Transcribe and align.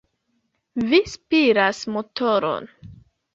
Vi 0.85 0.99
spiras 1.11 1.83
motoron! 1.97 2.67